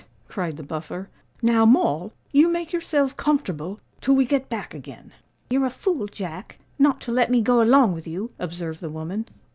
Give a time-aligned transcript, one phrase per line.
[0.27, 1.09] cried the Buffer.
[1.43, 5.11] "Now, Moll, you make yourself comfortable till we get back again."
[5.51, 9.27] "You're a fool, Jack, not to let me go along with you," observed the woman.